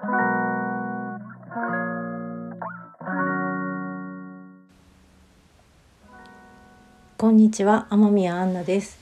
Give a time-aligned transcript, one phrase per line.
[0.00, 0.06] こ
[7.28, 8.98] んにちは天宮アンナです。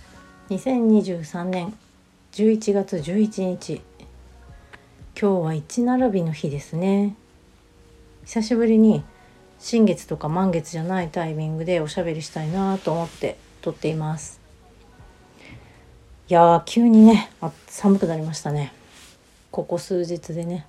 [0.50, 1.72] 2023年
[2.32, 3.80] 11月11日。
[5.20, 7.14] 今日は一並びの日ですね。
[8.24, 9.04] 久しぶりに
[9.60, 14.40] 新月とか満月じゃないタイミングでおしゃべりしたいなと思って撮っています。
[16.28, 18.72] いやー急にねあ寒くなりましたね。
[19.52, 20.66] ここ数日でね。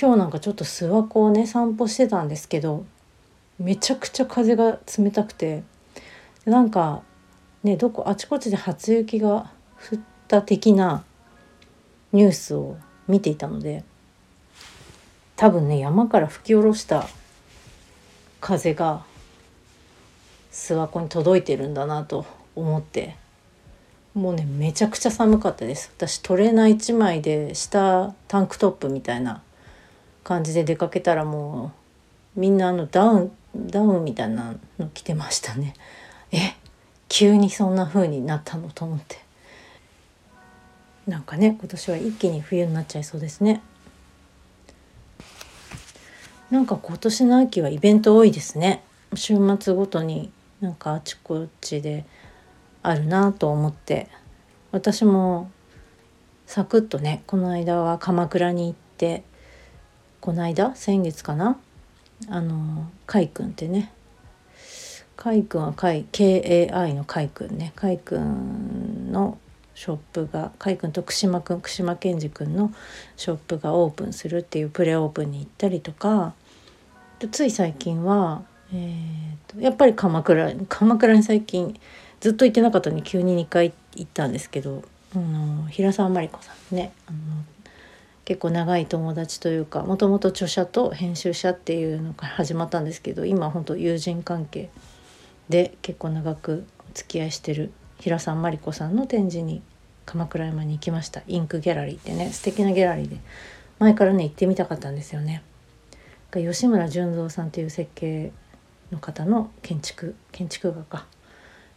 [0.00, 2.84] 今日なんかちょっと諏訪湖をね散歩してたんですけど
[3.58, 5.62] めちゃくちゃ風が冷たくて
[6.44, 7.02] なんか
[7.62, 9.50] ねどこあちこちで初雪が
[9.90, 11.04] 降った的な
[12.12, 12.76] ニュースを
[13.06, 13.84] 見ていたので
[15.36, 17.08] 多分ね山から吹き下ろした
[18.40, 19.04] 風が
[20.50, 23.16] 諏訪湖に届いてるんだなと思って
[24.14, 25.90] もうねめちゃくちゃ寒かったです。
[25.96, 29.42] 私トレーナー1枚で下タンクトップみたいな
[30.24, 31.72] 感じで出かけたらも
[32.36, 35.74] うみんなあのダウンダウンみたいなの着てましたね。
[36.32, 36.56] え
[37.08, 39.18] 急にそんな風になったのと思って。
[41.06, 43.62] なんかね今年は一気に冬になっちゃいそうですね。
[46.50, 48.82] なんか今年の秋はイベント多いですね。
[49.14, 52.04] 週末ごとになんかあちこちで
[52.82, 54.08] あるなと思って。
[54.72, 55.52] 私も
[56.46, 59.22] サクッとねこの間は鎌倉に行って
[60.24, 61.58] この間先月かな？
[62.30, 63.92] あの海君ってね。
[65.16, 67.74] 海君は海 KAI の海君ね。
[67.76, 69.36] 海君の
[69.74, 72.72] ショップが海君と串間君串間健二君の
[73.18, 76.32] ショップがオープンするっていうプレオープンに行ったりとか。
[77.30, 81.78] つい最近は、えーと、やっぱり鎌倉鎌倉に最近
[82.20, 86.94] ずっと行ってなかったのに急に2回行ったんですけど、あの平沢真理子さんね。
[87.08, 87.18] あの
[88.24, 94.70] 結構長い友達というかもともと著者と編集者っていうのから始まったんですけど今本当友人関係
[95.48, 99.62] で結構長くお付き合いしてる平沢真理子さんの展示に
[100.06, 101.22] 鎌倉山に行きました。
[101.26, 103.18] インクギャラリーってね素敵なギャラリーで。
[103.78, 105.42] 前からね行ってみたかったんですよね。
[106.32, 108.32] 吉村純三さんという設計
[108.90, 111.06] の方の建築建築画家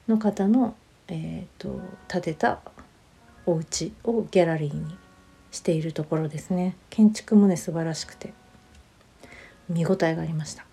[0.07, 0.75] の方の、
[1.09, 2.59] えーと、建てた
[3.45, 4.97] お家をギャラリーに
[5.57, 6.75] しているところですね。
[6.89, 8.33] 建築もね素晴らしくて。
[9.69, 10.65] 見応えがありました。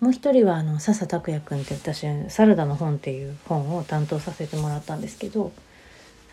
[0.00, 5.52] もう一人はあの笹拓也君って私「サラダの本」っていう本を担当させてもらったんですけど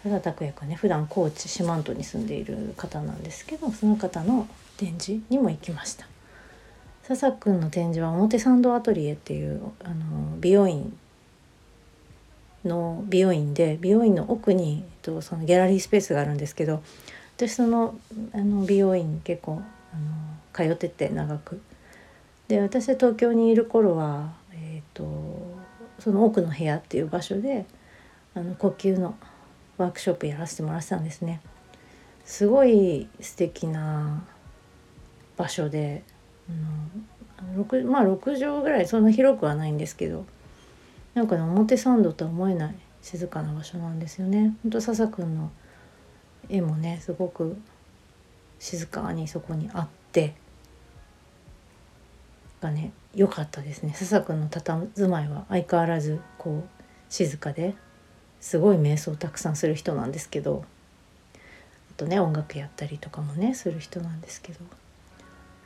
[0.03, 6.07] 笹拓也君ね普段高知四万十に住んでいる方なんですけどその方の展示にも行きました。
[7.03, 10.97] 笹君の展示は表参道アトリエっていうあの美容院
[12.66, 16.81] の美容院で美容院の奥に、えっと、そのギャラリースペースがあるんですけど
[17.38, 17.97] 私その
[18.34, 19.62] あの美容院結構
[19.94, 21.62] あの通ってて長く。
[22.47, 25.06] で私東京にいる頃は、えーと、
[26.00, 27.66] その奥の部屋っていう場所で
[28.34, 29.17] あの呼吸の
[29.78, 31.41] ワークショップやらせてもらってたんですね。
[32.25, 34.23] すごい素敵な
[35.35, 36.03] 場所で、
[36.50, 40.25] うん、まあ6畳ぐらいそんな広くはないんですけど
[41.17, 44.55] なんかね表参道とは思えない静かな場所なんですよね。
[44.61, 45.50] ほんと笹くんの
[46.47, 47.57] 絵もねすごく
[48.59, 50.35] 静かにそこにあって
[52.61, 57.73] がね良かったですね笹くんの佇まいは相変わらずこう静かで
[58.39, 60.66] すごい瞑想をたくさんする人なんですけど
[61.34, 61.39] あ
[61.97, 64.53] とね音楽やったりとかもねする人なんですけ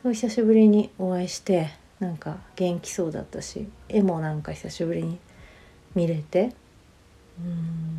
[0.05, 5.19] ど久しぶりにお会いしてなんか元気そうだったし絵もなんか久しぶりに
[5.95, 6.53] 見れて。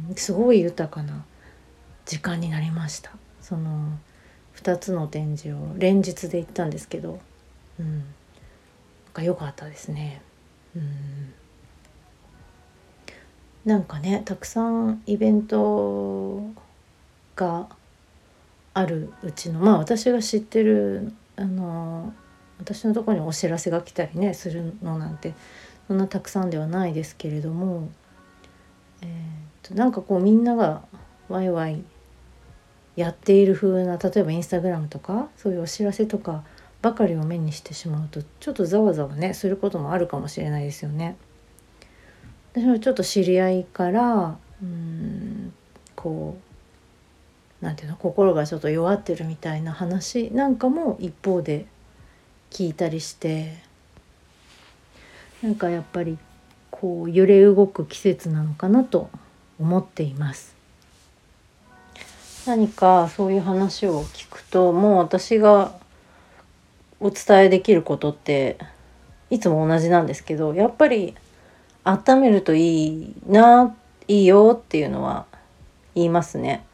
[0.08, 0.14] うん。
[0.16, 1.24] すごい豊かな
[2.06, 3.12] 時間になりました。
[3.40, 3.98] その
[4.56, 7.18] 2つの展示を連日で行ったんですけど。
[7.78, 7.98] うん。
[7.98, 8.04] なん
[9.12, 10.22] か良かったですね。
[10.76, 11.32] うん。
[13.64, 16.42] なんかねたくさんイベント
[17.36, 17.68] が
[18.74, 22.12] あるうちのまあ私が知ってるあの
[22.58, 25.34] 私のところにお知らせが来たりねするのなんて
[25.92, 27.90] そんなたくさんではないですけれども、
[29.02, 30.80] えーと、なんかこうみんなが
[31.28, 31.84] ワイワイ
[32.96, 36.44] やっている風な例えばインスタグラムとかそういうお知らせとか
[36.80, 41.18] ばかりを目にしてしまうとちょっとざわざわねすることもあるかもしれないですよね。
[42.54, 45.52] 私もちょっと知り合いからうん
[45.94, 46.38] こ
[47.60, 51.66] うなんていうの心がちょっと弱ってるみたいな話なんかも一方で
[52.48, 53.71] 聞いたりして
[55.42, 56.18] なんかやっぱり
[56.70, 59.10] こう揺れ動く季節なのかなと
[59.58, 60.54] 思っています。
[62.46, 65.72] 何かそういう話を聞くともう私が
[66.98, 68.58] お伝えできることって
[69.30, 71.14] いつも同じなんですけどやっぱり
[71.84, 73.74] 温めるといいな
[74.08, 75.26] いいよっていうのは
[75.94, 76.64] 言いますね。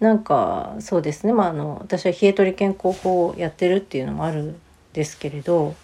[0.00, 4.60] なんかそうですねまああの私は冷え取り健康法をやってるっていうのもあるん
[4.92, 5.74] ですけれど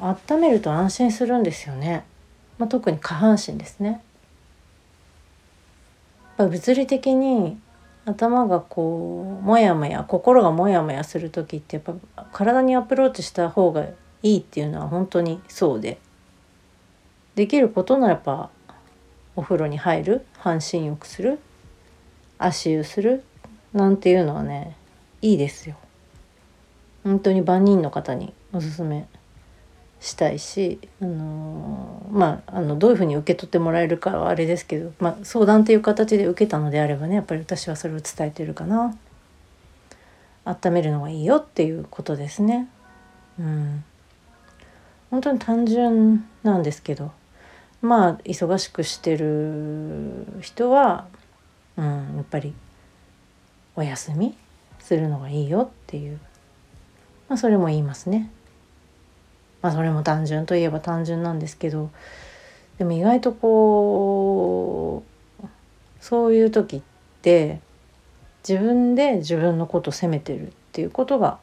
[0.00, 2.04] 温めると安心するんですよね、
[2.58, 4.02] まあ、特に下半身ですね。
[6.38, 7.58] 物理的に
[8.04, 13.86] 頭がこうモヤモヤ心がモヤモヤする時ってやっぱ体にアプローチした方が
[14.22, 15.98] いいっていうのは本当にそうで
[17.34, 18.50] できることならやっぱ
[19.34, 21.38] お風呂に入る半身浴する
[22.38, 23.24] 足湯する
[23.72, 24.76] なんていうのはね
[25.22, 25.76] いいですよ。
[27.02, 29.06] 本当に万人の方におすすめ
[30.00, 38.96] したいし、あのー、まああのどういうふうに受け取ってもらえるかはあれですけど、まあ、相談っていう形で受けたのであればねやっぱり私はそれを伝えてるかな。
[40.44, 42.68] 温めるのがいいよっていうことですね。
[43.38, 43.84] うん、
[45.10, 47.12] 本当に単純なんですけど
[47.82, 51.06] まあ忙しくしてる人は
[51.76, 52.54] うん、やっぱり
[53.74, 54.34] お休み
[54.78, 56.18] するのがいいよっていう、
[57.28, 58.30] まあ、それも言いますね。
[59.66, 61.90] まあそれも単純といえば単純なんですけど
[62.78, 65.02] でも意外とこ
[65.42, 65.46] う
[66.00, 66.82] そういう時っ
[67.20, 67.58] て
[68.48, 71.38] 自分で自分のことを責めてるっていうことが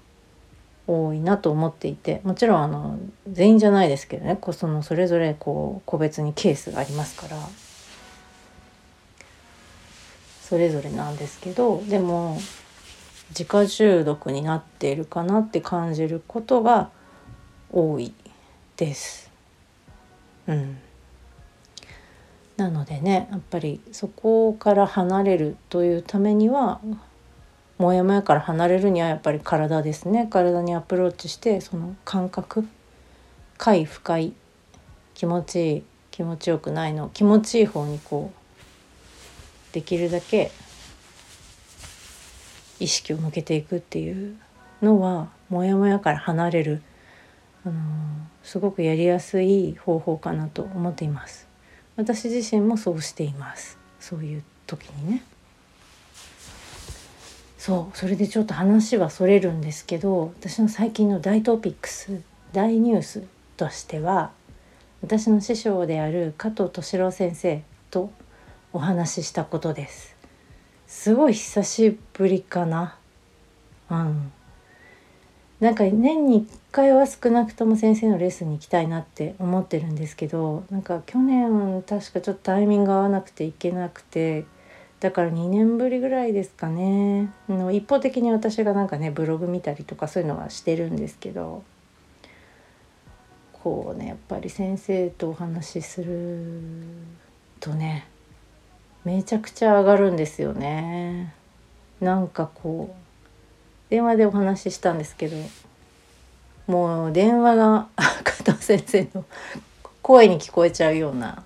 [0.88, 2.98] 多いなと思っていてもちろんあの
[3.30, 7.38] 全員じゃないですけどねそのそれぞれこう個別にケースがありますから
[10.44, 12.38] それぞれなんですけどでも
[13.32, 16.90] 自家中毒になっているかなって感じることが
[17.74, 18.14] 多い
[18.78, 19.30] です。
[20.48, 20.78] うん、
[22.58, 26.80] なのでねやっぱりそこから離れるというためには
[27.78, 32.68] モヤモヤから離れるにはやっぱり体ですね体にアプローチしてその感覚
[33.58, 34.34] 快不快
[35.14, 38.32] 気持ちいい気持ちよくないの気持ちいい方にこ
[39.72, 40.52] うできるだけ
[42.80, 44.36] 意識を向けていくっていう
[44.82, 46.82] のはモヤモヤから離れる、
[47.66, 47.74] あの
[48.44, 51.48] すごくやりやすい方法かなと思っています。
[51.96, 53.78] 私自身もそうしています。
[54.00, 55.24] そういう時にね。
[57.58, 62.22] そうそれでちょっと話はそれるんですけど私の最近の大トピックス
[62.52, 63.24] 大ニュース
[63.56, 64.32] としては
[65.02, 68.12] 私の師匠である加藤敏郎先生と
[68.74, 70.16] お話ししたことです。
[70.88, 72.98] すごい久しぶりかな。
[73.90, 74.32] うん。
[75.64, 84.44] なんか年に1回は少なくとも先生のレッスンに行きたいなって思ってるんですけどなんか去年確かちょっとタイミング合わなくて行けなくて
[85.00, 87.30] だから2年ぶりぐらいですかね。
[87.48, 91.64] の一方的に私がなんかねブログ見たりとかそういうのはしてるんですけど
[93.54, 96.84] こうねやっぱり先生とお話しする
[97.62, 98.06] とね
[99.06, 101.34] めちゃくちゃ上がるんですよね。
[102.02, 103.03] なんかこう
[103.94, 105.38] 電話でお話ししたんですけど
[106.66, 107.90] もう電話が
[108.24, 109.24] 加藤先生の
[110.02, 111.44] 声に聞こえちゃうような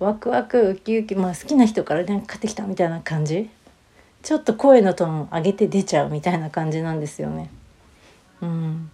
[0.00, 3.48] ワクワクウキウキまあ好きな人から電話かかってきたみたいな感じ。
[4.24, 7.48] ちょっと声のトーン上げて出ちゃうみたいな感じなんですよね。
[8.42, 8.90] うん、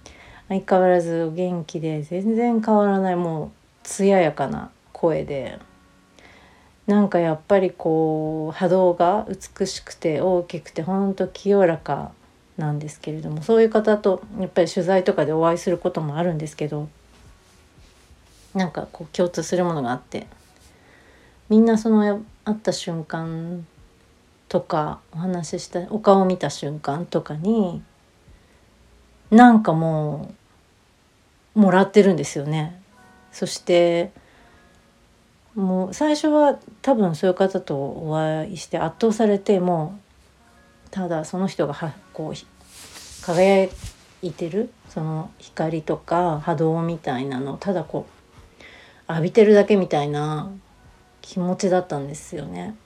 [0.50, 3.50] 相変わらずお元気で全然変わらないもう
[3.82, 5.58] 艶やかな声で。
[6.86, 9.26] なんかやっぱりこう波動が
[9.58, 12.12] 美しくて大きくてほんと清らか。
[12.56, 16.88] なんですけれどもそういう方とやっぱり取材とかでお会いすることもあるんですけど
[18.54, 20.26] なんかこう共通するものがあって
[21.48, 23.66] みんなその会った瞬間
[24.48, 27.82] とかお話ししたお顔を見た瞬間とかに
[29.30, 30.34] なんかも
[31.54, 32.80] うもらってるんですよね。
[33.30, 34.12] そして
[35.54, 39.98] もう最初は多分そういう方とお会いして圧倒されても
[40.92, 43.68] ただその人がはこう輝
[44.20, 48.06] いてるその光とか波動みたいなのをただこ
[49.08, 50.52] う浴びてるだけみたいな
[51.22, 52.76] 気持ちだったんですよね。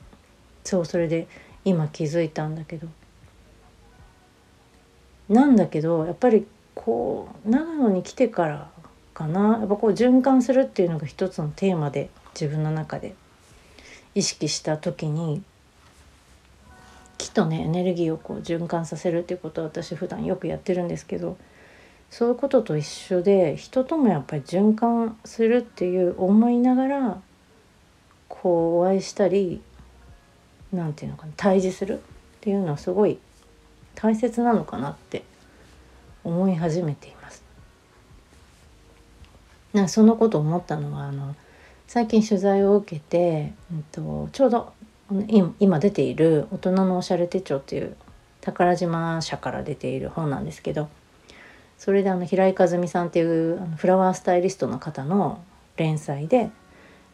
[0.65, 1.27] そうそれで
[1.65, 2.89] 今気づいたんだけど
[5.29, 8.71] なんだけどやっぱりこう長野に来てから
[9.15, 12.11] かなやっぱこう循環するっていうのが一つのテーマで
[12.41, 13.15] 自分の中で
[14.15, 15.43] 意識した時に
[17.37, 21.37] とねエネルギーをこう循環させるっていうことは私普段よくやってるんですけど
[22.11, 27.21] そういうことと一緒で人ともやっぱり循環するっていう思いながら
[28.29, 29.61] こうお会いしたり
[30.73, 32.01] 何て言うのかな対峙するっ
[32.41, 33.19] ていうのはすごい
[33.95, 35.23] 大切なのかなって
[36.25, 37.43] 思い始めています。
[39.75, 41.37] なそのこと思ったのはあの
[41.87, 44.73] 最近取材を受けて、うんと、ちょうど
[45.59, 47.97] 今出ている「大人のおしゃれ手帳」っていう
[48.41, 50.89] 宝島社から出ている本なんですけど
[51.79, 55.43] それであの平井和美さんっていうフラワースタイリストの方の
[55.77, 56.51] 連載で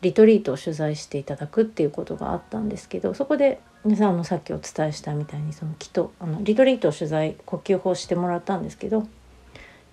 [0.02, 9.06] リトリートを取材していただくっていうことがあったんですけどそこで皆さんのさっきお伝えしたみたいにその木とあのリトリートを取材呼吸法してもらったんですけど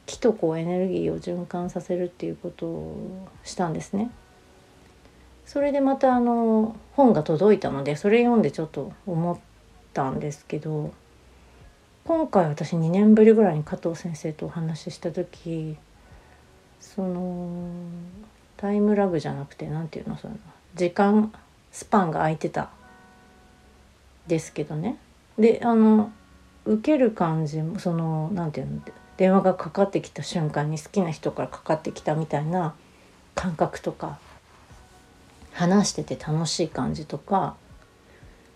[0.06, 4.10] 木とこうエネルギーを循環させるっていうことをしたんですね。
[5.50, 9.38] それでまたあの本が届いたのでそれ読んでちょっと思っ
[9.96, 10.94] たんですけど
[12.06, 15.76] 今回私2年ぶりぐらいに加藤先生とお話しした時
[16.80, 17.68] その
[18.58, 20.38] タイムラグじゃなくて何て言うのその
[20.76, 21.34] 時間
[21.72, 22.70] スパンが空いてた
[24.28, 25.00] ですけどね。
[25.40, 26.12] であの
[26.66, 28.82] 受ける感じもその何て言うの
[29.18, 32.76] 電話がかかってきた瞬間に好きな人からかかってきたみたいな
[33.34, 34.20] 感覚とか
[35.60, 37.56] 話してて楽しい感じとか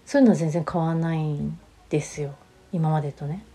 [0.06, 1.58] そういうのは全然変わんないん
[1.90, 2.36] ですよ
[2.72, 3.46] 今までとね。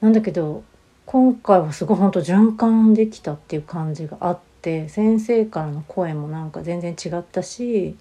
[0.00, 0.62] なんだけど
[1.06, 4.54] 今回はすごい本当循環できたっていう感じがあって。
[4.88, 7.96] 先生からの声もなんか全然違ったし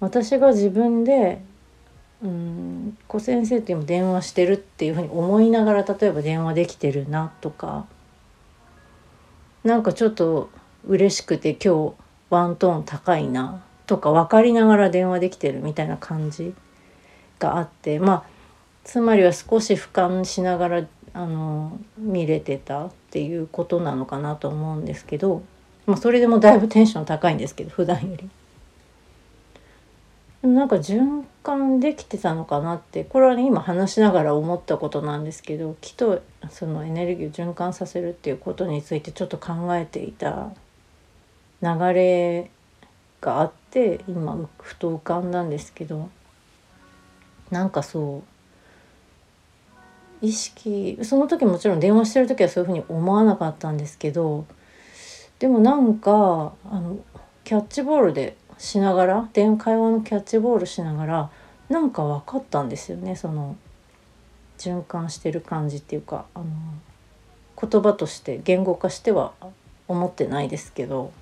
[0.00, 1.42] 私が自分で
[2.24, 7.86] うん子先生と今電話してるっていうふうに思いながら例えば電話できてるなとか
[9.62, 10.50] なんかちょっと
[10.88, 12.03] 嬉しくて今日
[12.34, 16.54] ワントーン高いなとか分かりながら電話できてるみたいな感じ
[17.38, 18.24] があってまあ
[18.84, 25.42] つまりは少し俯瞰しながらあの見れてたっていうことなのかなと思うんですけど、
[25.86, 28.28] まあ、それでもだいぶテンション高いんですけど普段より。
[30.42, 40.50] なんか循環できてたのかなってこれはね今話しながら思ったことなんですけどきっとそのエネルギーを循環させるっていうことについてちょっと考えていた
[41.62, 42.50] 流れ
[43.20, 46.10] があって今ふと浮かんだんですけど
[47.50, 48.22] なんかそ
[50.22, 54.46] う意識その時もちろん電話してる時はそういうふうに思わなかったんですけど
[55.38, 56.98] でもなんかあの
[57.44, 61.30] キャッチボールでしながら電会話のキャッチボールしながら
[61.68, 63.56] なんか分かったんですよねその
[64.58, 66.46] 循環してる感じっていうかあの
[67.60, 69.32] 言葉として言語化しては
[69.88, 71.12] 思ってないですけど。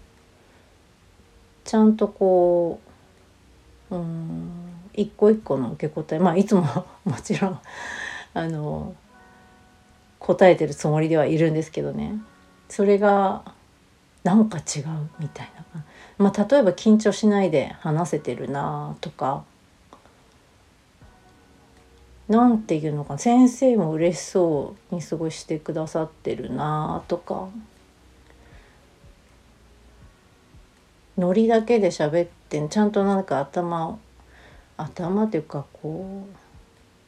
[1.65, 2.81] ちゃんとこ
[3.91, 4.51] ううん
[4.95, 6.63] 一個一個の受け答えまあいつも
[7.05, 7.61] もちろん
[8.35, 8.95] あの
[10.19, 12.15] 答えてるつもりではいるんですけどね。
[12.69, 13.43] それが
[14.25, 14.85] なんか違う
[15.19, 15.85] みたいな、
[16.17, 19.45] まあ、例えば緊張しないで話せてるなとか
[22.29, 27.49] なんていうのか先生も嬉しそうにすごしてくださってるなとか。
[31.19, 33.99] ノリだけで喋ってちゃんとなんか頭
[34.77, 36.37] 頭っていうかこう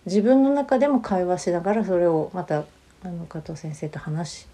[0.06, 2.64] 自分の中でも会話しながらそれをまた
[3.02, 4.46] あの加藤先生と話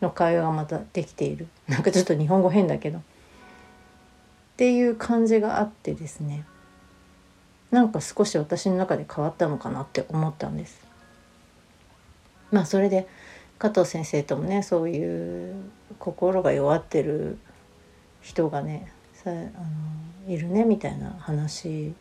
[0.00, 1.48] の会話がまたできている。
[1.68, 2.98] なんかちょっと日本語変だけど。
[2.98, 3.02] っ
[4.56, 6.44] ていう感じがあってですね。
[7.70, 10.82] なんか少し私の中で変わったのかなって思ったんです。
[12.50, 13.06] まあそれで
[13.58, 15.54] 加藤先生ともねそういう
[15.98, 17.38] 心が弱ってる
[18.22, 19.40] 人がねさあの
[20.28, 21.94] いるねみたいな話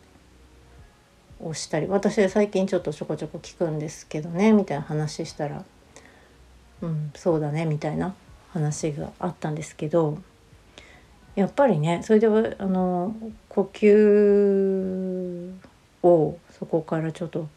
[1.41, 5.63] をしたり私は最近ちょっとちょこちょこ聞くんですけどねみたいな話したら
[6.81, 8.13] 「うんそうだね」みたいな
[8.51, 10.17] 話があったんですけど
[11.35, 13.15] やっぱりねそれであの
[13.47, 15.53] 呼吸
[16.03, 17.47] をそこからちょっと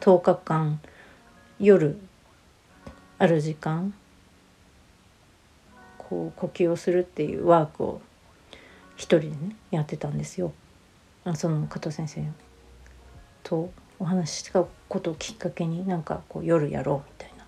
[0.00, 0.80] 10日間
[1.58, 1.98] 夜
[3.18, 3.94] ある時間
[6.08, 8.00] こう呼吸をするっていうワークを
[8.96, 10.52] 一人でねやってたんですよ。
[11.34, 12.22] その加藤先生
[13.42, 17.44] とお話ししたことをきっかけになんかこう夜やろうみたいな。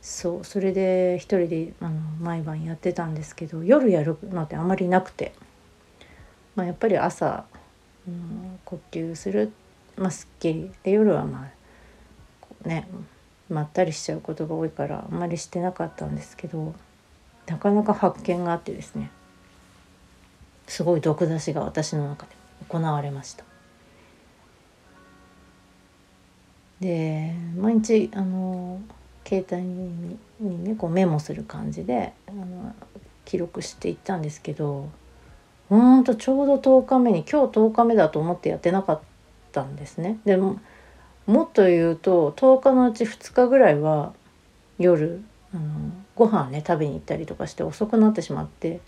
[0.00, 5.34] そうそれで一人であの毎晩やってたんですけど夜やるのってあまりなくて、
[6.56, 7.44] まあ、やっぱり朝、
[8.08, 9.52] うん、呼吸する、
[9.98, 10.70] まあ、すっきり。
[10.82, 11.50] で夜はま
[12.64, 12.88] あね
[13.52, 16.74] まったりしちゃうことが多いからあんまりしてなかったんですけど
[17.46, 19.10] なかなか発見があってですね
[20.66, 22.32] すごい毒出しが私の中で
[22.68, 23.44] 行われました。
[26.80, 28.80] で毎日あの
[29.26, 32.74] 携帯ににねこうメモする感じであの
[33.24, 34.88] 記録していったんですけど
[35.68, 39.00] ほんとちょうど10日目に今日10日目だと思ってやってなかっ
[39.52, 40.18] たんですね。
[40.24, 40.58] でも
[41.30, 44.12] もっと言うと10日のうち2日ぐらいは
[44.80, 45.22] 夜
[45.54, 48.80] あのご飯ね食べに行ったりとかして遅くなってしまって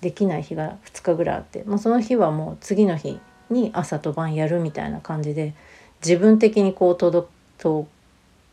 [0.00, 3.18] できない日が2日ぐらいあって、まあ、その日はもう次の日
[3.50, 5.52] に朝と晩やるみたいな感じで
[6.00, 7.28] 自分的にこう届
[7.58, 7.88] と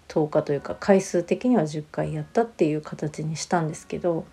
[0.08, 4.26] 10日というか回数的には10回やったっていう形にしたんですけど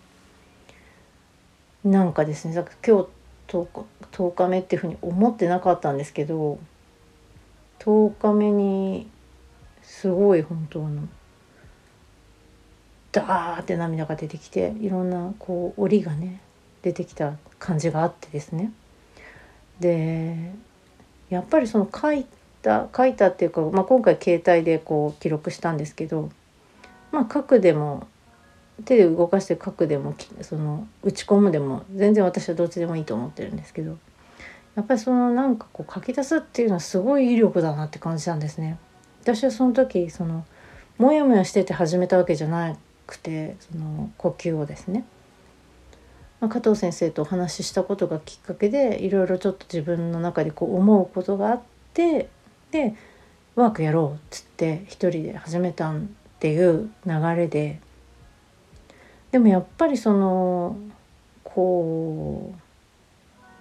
[1.84, 3.08] なんかですね今日
[3.48, 3.66] 10,
[4.12, 6.58] 10日目っていうふうに思ってなかったんですけど
[7.80, 9.08] 10日目に
[9.82, 11.08] すごい本当の
[13.12, 16.40] ダーって涙が出てきていろんなこう折がね
[16.82, 18.72] 出てきた感じがあってですね。
[19.80, 20.52] で
[21.30, 22.26] やっぱりその書い
[22.62, 26.30] た書いたっていうか、まあ、今回携帯でこう記録したんですけど
[27.12, 28.06] まあ書くでも
[28.84, 33.98] 手で動かして書くでもその打ち込むでも全然私はどっちでもいいと思ってるんですけど
[34.76, 38.78] やっぱりそのなんかこう書き出すっていうのはすごい威力だなって感じたんですね。
[39.22, 40.44] 私はその時その
[40.98, 42.76] モヤモヤしてて始めたわけじゃな
[43.06, 45.04] くてその呼吸をですね、
[46.40, 51.62] まあ、加藤先生とお話ししたことがきっかけでいろいろちょっと自分の中でこう思うことがあっ
[51.94, 52.28] て
[52.70, 52.94] で
[53.54, 56.06] ワークやろうっつって一人で始めたんっ
[56.40, 57.80] ていう流れで
[59.30, 60.76] でもやっぱりその
[61.42, 62.63] こう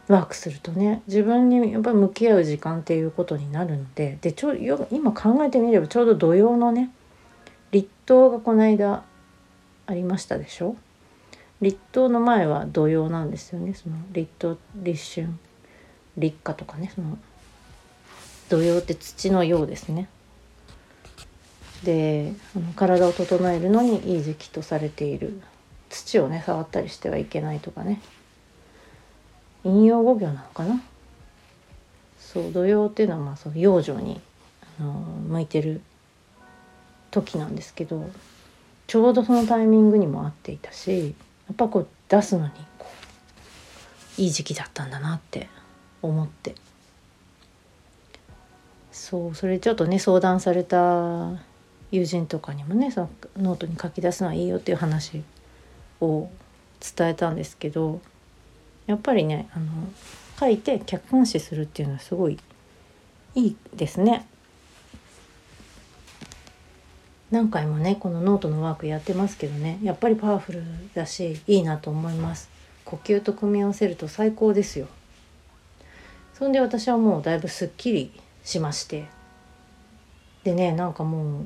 [0.07, 4.53] ワークするとね自分にやっぱり向き合う時間っていうことになるのででちょ
[4.91, 6.91] 今考えてみればちょうど土曜のね
[7.71, 9.03] 立冬がこの間
[9.85, 10.75] ありましたでしょ？
[11.61, 15.33] 立冬の前は土曜なんですよねその立冬立春
[16.17, 17.17] 立夏とかねその
[18.49, 20.09] 土曜って土のようですね。
[21.83, 25.41] であの体を整えるのにいい時期とされている。
[25.89, 28.01] 土をね触ったりしてはいけないとかね。
[29.63, 30.81] 引用語行なのかな？
[32.19, 34.19] そう土曜っていうのはまあその養生に
[34.79, 35.81] あの向いてる
[37.11, 38.09] 時なんですけど
[38.87, 41.15] ちょうどそのタイミングにも合っていたし
[41.47, 42.51] やっぱこう出すのに
[44.17, 45.47] いい時期だったんだなって
[46.01, 46.55] 思って。
[48.91, 51.31] そうそれちょっとね相談された
[51.89, 55.23] 友人とかにもねそのノートに書き出すのはいいよっていう話
[55.99, 56.29] を
[56.95, 58.01] 伝えたんですけど
[58.85, 59.65] やっぱりねあの
[60.39, 62.37] 書いて客観視するっていうのはすごい
[63.35, 64.25] いいですね。
[67.31, 72.49] 何回もねこのノートのワークやってますけどねやっぱりパワフルだしいいなと思います。
[72.85, 74.87] 呼吸と組み合わせると最高ですよ。
[76.33, 78.11] そんで私はもうだいぶすっきり
[78.43, 79.05] しまして。
[80.43, 81.45] でねなんかもう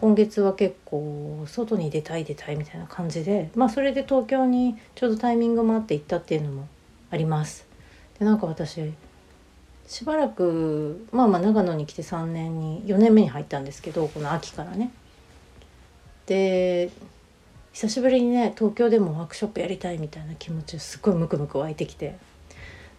[0.00, 6.68] 今月は結構外に出たい出たいみたいな感じでまあそれで東京にちょうどタイミングもあって行ったっていうのも
[7.10, 7.66] あります。
[8.18, 8.80] でなんか私
[9.86, 14.90] しばらくまあまあ長野に来て3年に4年目に入ったんですけどこの秋からね。
[16.24, 16.88] で
[17.74, 22.16] 久しぶりにね東京でもワークショップやりたいみたいな気持ちすっごいムクムク湧いてきて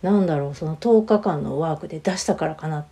[0.04, 2.86] なんだろうその10日間のワークで出したからかなっ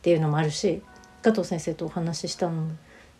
[0.00, 0.80] ていうのもあるし
[1.20, 2.70] 加藤先生とお話ししたのも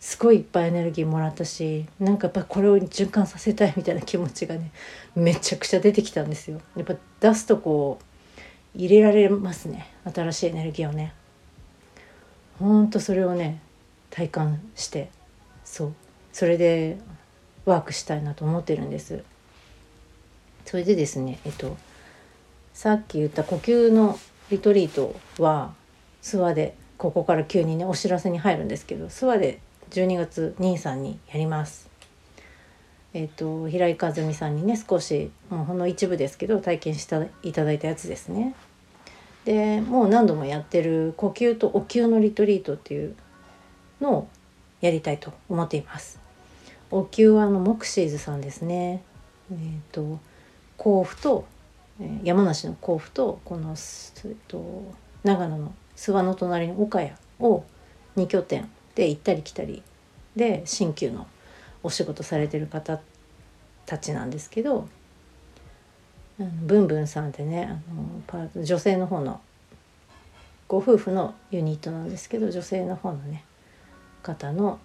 [0.01, 4.71] すごいいっぱいエネルギーもらったしなんかやっぱこれを循環させたいみたいな気持ちがね
[5.15, 6.59] めちゃくちゃ出てきたんですよ。
[6.75, 11.13] やっぱ出すとこう入れられますね新しいエネルギーをね。
[12.57, 13.61] ほんとそれをね
[14.09, 15.09] 体感して
[15.63, 15.93] そう
[16.33, 16.97] それで
[17.65, 19.23] ワークしたいなと思ってるんです。
[20.65, 21.77] それでですねえっと
[22.73, 24.17] さっき言った呼吸の
[24.49, 25.73] リトリートは
[26.23, 29.59] 諏訪でここから急にねお知らせに入るんですけど諏訪で
[29.91, 31.89] 12月兄さんにやります。
[33.13, 38.55] えっ、ー、と平井和美さんにね少しもうほんの一部ですけど体験していただいたやつですね。
[39.43, 43.15] でもう何度もやってる呼吸とお灸のリトリートっていう
[43.99, 44.27] のを
[44.79, 46.19] やりたいと思っています。
[46.89, 49.03] お灸はあのモクシーズさんですね。
[49.51, 50.19] えっ、ー、と
[50.77, 51.45] 甲府と、
[51.99, 57.65] え山梨の甲府とこの、えー、と長野の諏訪の隣の岡谷を
[58.15, 58.69] 2拠点
[59.01, 59.81] で行ったり来たり
[60.35, 61.25] で鍼灸の
[61.81, 63.01] お仕事されてる方
[63.87, 64.87] たちなんですけど
[66.37, 67.81] ブンブンさんってね
[68.29, 69.41] あの女性の方の
[70.67, 73.43] ご夫婦のユニットなんですけど女性の方のね
[74.21, 74.77] 方の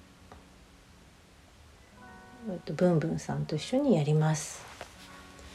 [2.50, 4.64] えっとブンブンさんと一緒にやります。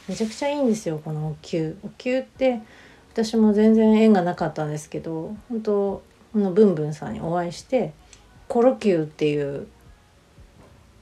[0.08, 1.76] めちゃくちゃいいんですよこのお灸。
[1.84, 2.60] お灸って
[3.12, 7.92] 私も全然縁がなかったんですけど本当このブンブンさんにお会いして
[8.52, 9.66] コロキューっていう、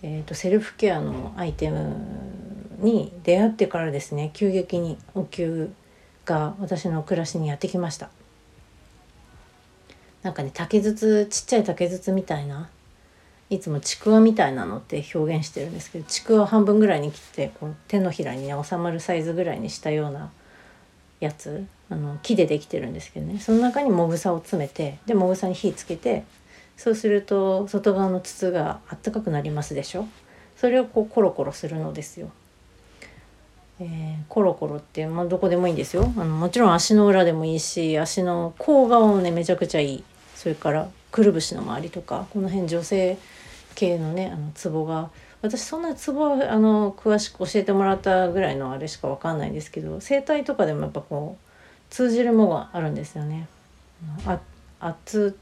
[0.05, 1.97] えーと、セルフケアのアイテム
[2.79, 5.69] に出会ってからですね急激にお灸
[6.25, 8.09] が私の暮らしにやってきました。
[10.23, 12.69] なんかね竹筒ちっちゃい竹筒みたいな
[13.49, 20.31] いつもちくわみたいなのって表現してるんですけどちくわ半分ぐらいに切ってこう手のひらにね収まるサイズぐらいにしたような
[21.19, 23.41] やつあの木でできてるんですけどね。
[23.41, 26.23] その中にもぐさを詰めてでもぐさに火つけて
[26.81, 30.09] そうすると外側の筒があったかくなりますでしょ？
[30.57, 32.31] それをこうコロコロするのですよ。
[33.81, 43.19] えー、コロコロって、まあ、どこでもいいんですよあのもちろん足の裏でもいいし足の甲側もねめちゃくちゃいいそれからくるぶしの周りとかこの辺女性
[43.75, 45.11] 系のねあのツボが
[45.43, 51.47] 私そんなツボはあの詳しく教えてもらったぐらいのあれしか分かんないんですけど整体とかでもやっぱこう
[51.89, 53.49] 通じるものがあるんですよね。
[54.27, 54.41] あ
[54.81, 55.37] 圧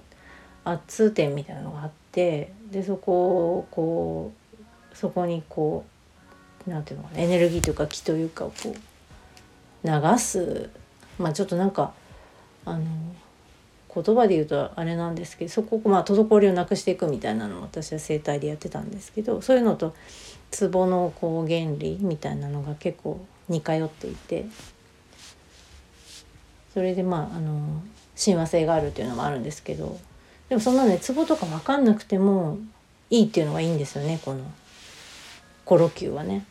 [0.70, 4.32] 圧点みたいなのがあってでそこをこ
[4.92, 5.84] うそこにこ
[6.66, 10.70] うなんていうのかなエネルギーというか気というかこう流す
[11.18, 11.92] まあちょっとなんか
[12.64, 12.84] あの
[13.94, 19.94] 言葉で言うとあれなんですけどそこをまあ滞りをなくしていくみたいなのを私は整体でやってたんですけどそういうのと
[20.50, 24.46] ツボのこう原理みたいなのが結構似通っていて
[26.74, 27.82] それでまああの
[28.14, 29.98] 親和性があるっていうのもあるんですけど
[30.48, 32.58] でもそんなねツボとか分かんなくても
[33.10, 34.40] いいっていうのがいいんですよねこの
[35.64, 36.44] コロキューはね。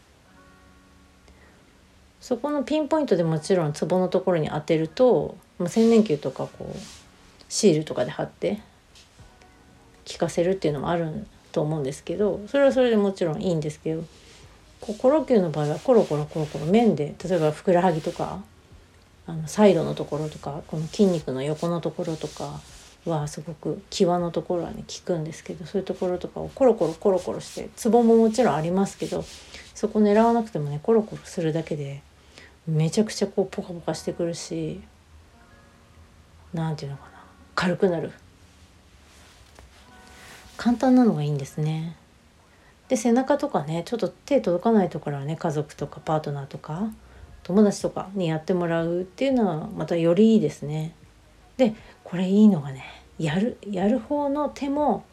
[2.20, 6.78] そこのピンポイントでもちろんツボのところに当てると、まあ、洗面球とかこう
[7.48, 8.60] シールとかで貼って
[10.12, 14.04] 効かせるっていうのもあると思うんですけどそれはそれでもちろんいいんですけど
[14.82, 18.42] コロキューの場合はコロコロコロコロ面で例えばふくらはぎとか
[19.26, 22.60] あのサイドのところとかこの筋肉の横のところとか
[23.10, 29.24] はすごく際のところはね効くんですけどそういうところとかをコロコロコロコロしてツボももちろんありますけど
[29.74, 32.02] そこ狙わなくてもねコロコロするだけで
[32.68, 34.82] めちゃくちゃこうポカポカしてくるし
[36.54, 37.24] 何て言うのかな
[37.56, 38.12] 軽くなる。
[40.58, 41.96] 簡単なのがいいんですね。
[42.90, 46.90] で背中とかねちょっと手届かないところはね家族とかパートナーとか
[47.44, 50.94] 友達とかにやってもらうっていうのはまたよりいいですね。
[51.58, 52.84] でこれいいのがね
[53.20, 55.04] やるやる方の手も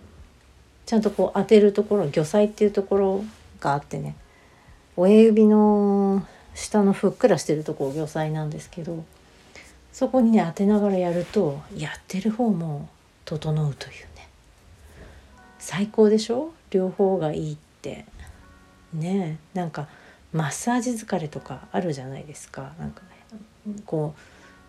[0.87, 3.25] ちゃんとこう当てるところ魚菜っていうところ
[3.61, 4.15] があってね
[4.97, 9.05] 親指の下のふっくらしてるところ魚菜なんですけど
[9.93, 12.89] そこにね当てながらやるとやってる方も
[13.25, 14.29] 整うというね。
[15.59, 16.53] 最高でしょ？
[16.71, 18.05] 両方がいいって。
[18.93, 19.89] ねなんか
[20.33, 22.73] マッサージ疲れとかあるじゃないですか。
[22.79, 23.03] なんか
[23.67, 24.21] ねこう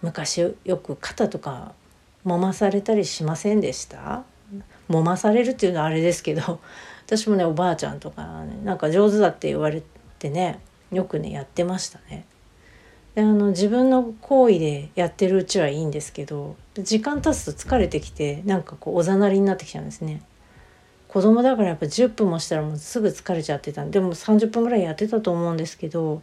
[0.01, 1.73] 昔よく肩とか
[2.25, 4.23] 揉まされたりしませんでした？
[4.89, 6.60] 揉まされるっていうのはあれですけど
[7.05, 9.81] 私もねおばあちゃんとか、ね、なんか上手だって言われ
[10.19, 10.60] てね
[10.91, 12.25] よくねやってましたね。
[13.15, 20.21] であの自分の行為でやってるうちはいいんですけど時間経つと疲れてきてなんかこうおざなりになってきちゃうんですね。
[21.08, 26.21] 子供だからやっぱ10分もしたらもうすぐ疲れちゃってたんでも30分ぐらいやってたと思うんですけど、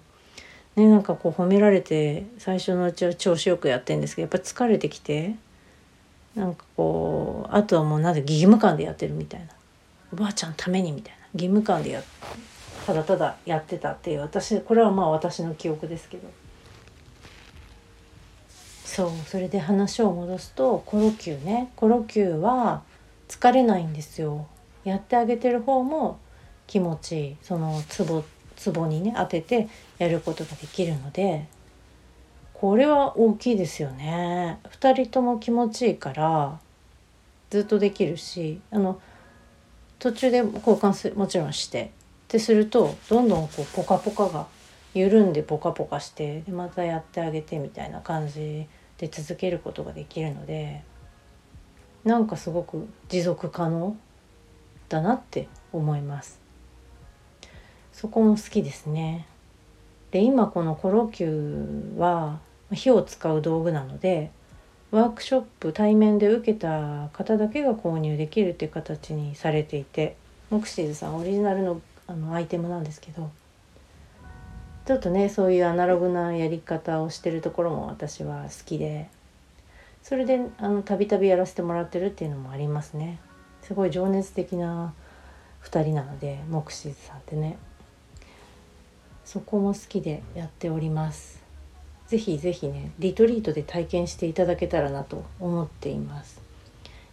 [0.76, 5.34] ね、なんかこう褒められて最初のうちは調子よくやってんですけどやっぱ疲れてきて
[6.34, 9.46] なんかこうあとはもうなぜ義務感でやってるみたいな。
[10.12, 11.18] おばあちゃんのためにみたいな。
[11.34, 12.02] 義務感でや
[12.86, 16.28] ただただやってたっていう私これはまあ私の記憶ですけど。
[18.84, 21.70] そうそれで話を戻すとコロキューね。
[21.76, 22.82] コロキューは
[23.28, 24.46] 疲れないんですよ。
[24.84, 26.18] やってあげてる方も
[26.66, 27.36] 気持ちいい。
[27.42, 28.22] そのツボ
[28.62, 31.48] ツボにね当ててやることができるので
[32.54, 34.60] これは大きいですよね。
[34.80, 36.60] 2人とも気持ちいいから
[37.50, 39.00] ずっとできるしあの
[39.98, 41.88] 途中で交換すもちろんしてっ
[42.28, 44.46] てするとどんどんこうポカポカが
[44.94, 50.84] 緩んでポカポカしてまたやってあげてみたいな感じで続けることができるので
[52.04, 53.96] なんかすごく持続可能
[54.88, 56.41] だなって思います。
[57.92, 59.26] そこも好きですね。
[60.10, 62.38] で今このコロキューは
[62.72, 64.30] 火を使う道具なので
[64.90, 70.16] ワークショップ対面で受けた方だけが購入できるっていう形にされていて
[70.50, 73.30] モクシーズさんオリジナルのあのアイテムなんですけど
[74.86, 79.08] ちょっとねそういうアナログなやり方をしてるところも私は好きで
[80.02, 80.40] それで
[80.84, 83.20] たびたびやらせてもらってるっていうのもありますね。
[83.62, 84.92] すごい情熱的な
[85.62, 87.56] 2人なのでモクシーズさんってね。
[89.32, 91.40] そこも好きでやっております。
[92.06, 96.42] 是非是非ねリトリートで体験していただけたらなと思っています。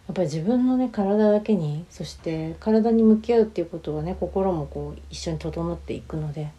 [0.06, 6.50] やっぱり自分のね体だけにそして体に向き合うっていうことはね心もこう一緒に整っていくので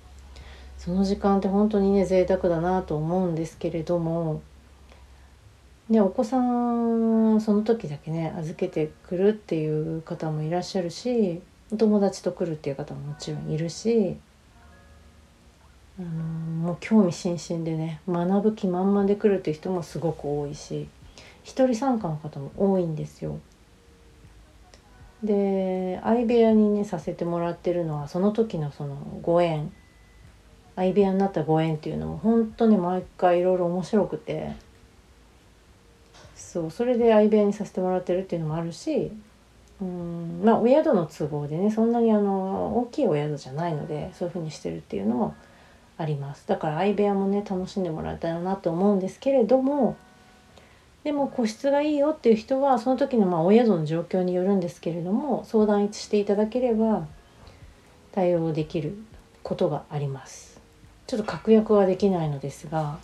[0.80, 4.42] その時間って本当にね贅沢だなと思うんですけれども
[5.90, 14.18] ね、お子さんその時だけね預けてくるっていう方もいらっしゃるしお友達と来るっていう方ももちろんいるし
[16.02, 16.10] あの
[16.68, 20.88] もう興味津々でね学ぶ気満々で来るっていう人もすごく多いし
[21.44, 23.40] 一人参加の方も多いんですよ。
[25.24, 29.72] で相部屋にねさせてもらってるのはその時のそのご縁
[30.76, 34.54] 相部屋になったご縁っていうのも本当に毎回いろいろ面白くて
[36.36, 39.12] そうそれで相部屋にさせてもらってるっていうのもあるし
[39.80, 45.36] うんまあお宿の都合でねそんなにあの大きいお宿じゃないのでそういうふうにしてるっていうのも
[46.02, 46.48] あります。
[46.48, 49.96] だから相部屋もね楽しんでもらえたらなと思うんですけれども
[51.04, 57.08] でも個室がいいよっていう人はその時のまあお宿の状況によるんですけれども相談していただければ
[58.12, 58.96] 対応できる
[59.44, 60.60] ことがあります。
[61.08, 63.00] ちょっと確約はできないのですが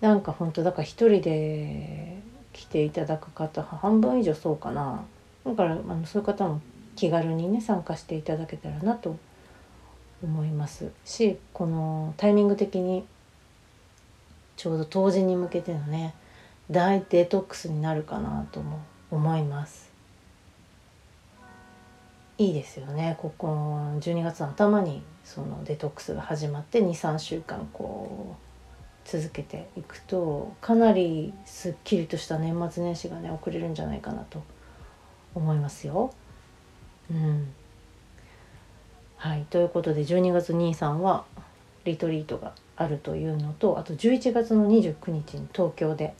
[0.00, 2.18] なんか本当だから一人で
[2.52, 5.04] 来ていただく方半分以上そうかな。
[5.44, 6.60] だからあのそういう方も
[6.94, 9.16] 気軽にね参加していただけたらなと
[10.22, 10.90] 思います。
[11.04, 13.04] しこのタイミング的に
[14.56, 16.14] ちょうど当時に向けてのね
[16.70, 18.80] 大デトックスになるかなとも
[19.10, 19.90] 思います。
[22.38, 23.16] いいですよね。
[23.18, 34.42] ここ12月の頭にそのデトックスが始まって23週間こう続けていくとかなりすっきりとした年末年始がね遅れるんじゃないかなと
[35.34, 36.12] 思いますよ。
[37.10, 37.52] うん。
[39.22, 41.24] はい、ということで12月23は
[41.84, 46.14] リトリートがあるというのとあと11月の29日に東京で、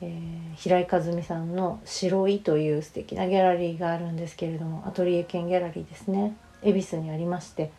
[0.00, 6.36] えー、平井和美さんの「白い」という素敵なギャラリーがあるんですけれどもアトリエ兼ギャラリーですね。
[6.62, 7.72] 恵比寿にありまして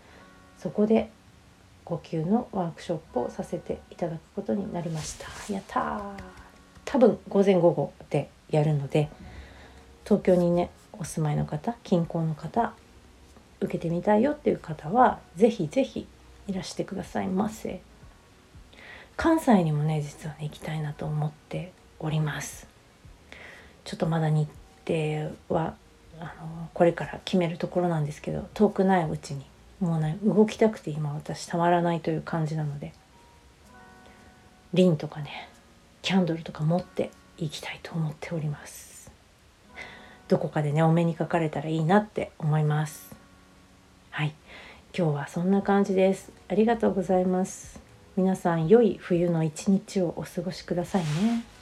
[0.57, 1.09] そこで
[1.85, 5.29] 呼吸のワークショップをさせていただくことになりました。
[5.53, 6.01] やった
[6.83, 9.07] 多分午前午後でやるので
[10.03, 12.73] 東京にねお住まいの方近郊の方
[13.61, 16.07] 受けてみたいよっていう方は是非是非
[16.47, 17.81] いらしてくださいませ。
[19.17, 22.67] 関西にもね実はね行きたいなと思っております。
[23.85, 24.49] ちょっとまだ日
[24.87, 25.75] 程は
[26.19, 29.45] あのこれから決めるところなんですけど遠くないうちに
[29.79, 32.93] もうね動きたくて今私たまらないという感じなので
[34.73, 35.49] リンとかね
[36.01, 39.11] キャンドルとか持っていきたいと思っております。
[40.27, 43.15] どこかでねお目にかかれたらいいなって思います。
[44.97, 46.31] 今日はそんな感じです。
[46.47, 47.81] ありがとうございます。
[48.15, 51.54] 皆さん良い冬の一日をお過ごしくださいね。